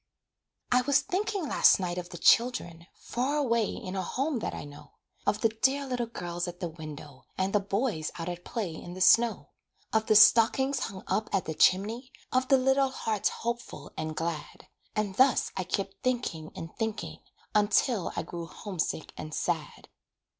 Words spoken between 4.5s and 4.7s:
I